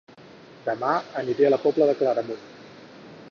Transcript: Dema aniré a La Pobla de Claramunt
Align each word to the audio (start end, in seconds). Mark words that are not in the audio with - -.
Dema 0.69 0.93
aniré 1.21 1.47
a 1.49 1.53
La 1.55 1.61
Pobla 1.67 1.89
de 1.91 1.97
Claramunt 2.01 2.43